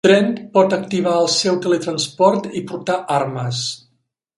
Trent 0.07 0.29
pot 0.57 0.75
activar 0.77 1.13
el 1.25 1.29
seu 1.35 1.61
teletransport 1.67 2.51
i 2.63 2.67
portar 2.73 3.01
armes. 3.23 3.67